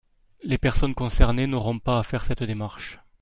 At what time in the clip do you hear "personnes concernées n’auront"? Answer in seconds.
0.57-1.77